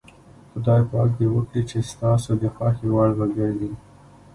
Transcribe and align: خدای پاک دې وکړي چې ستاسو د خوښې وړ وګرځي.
خدای 0.51 0.81
پاک 0.91 1.09
دې 1.17 1.27
وکړي 1.31 1.61
چې 1.69 1.77
ستاسو 1.91 2.31
د 2.41 2.43
خوښې 2.55 2.87
وړ 2.95 3.09
وګرځي. 3.19 3.71